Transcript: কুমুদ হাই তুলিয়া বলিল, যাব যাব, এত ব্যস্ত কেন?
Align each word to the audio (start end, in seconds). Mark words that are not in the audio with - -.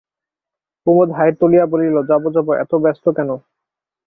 কুমুদ 0.87 1.09
হাই 1.17 1.29
তুলিয়া 1.39 1.65
বলিল, 1.71 1.95
যাব 2.09 2.23
যাব, 2.35 2.47
এত 2.63 2.71
ব্যস্ত 2.83 3.05
কেন? 3.17 3.29